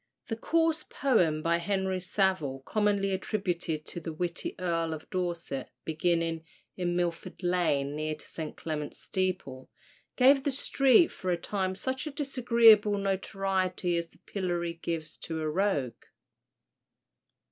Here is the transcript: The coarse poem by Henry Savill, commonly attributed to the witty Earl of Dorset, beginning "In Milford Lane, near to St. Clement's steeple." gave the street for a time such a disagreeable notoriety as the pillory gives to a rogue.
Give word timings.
The 0.29 0.35
coarse 0.35 0.81
poem 0.83 1.43
by 1.43 1.57
Henry 1.57 1.99
Savill, 1.99 2.65
commonly 2.65 3.11
attributed 3.11 3.85
to 3.85 3.99
the 3.99 4.11
witty 4.11 4.55
Earl 4.57 4.95
of 4.95 5.07
Dorset, 5.11 5.69
beginning 5.85 6.43
"In 6.75 6.95
Milford 6.95 7.43
Lane, 7.43 7.95
near 7.95 8.15
to 8.15 8.27
St. 8.27 8.57
Clement's 8.57 8.97
steeple." 8.97 9.69
gave 10.15 10.41
the 10.43 10.49
street 10.49 11.09
for 11.09 11.29
a 11.29 11.37
time 11.37 11.75
such 11.75 12.07
a 12.07 12.11
disagreeable 12.11 12.97
notoriety 12.97 13.95
as 13.95 14.07
the 14.07 14.17
pillory 14.17 14.73
gives 14.73 15.17
to 15.17 15.39
a 15.39 15.47
rogue. 15.47 16.01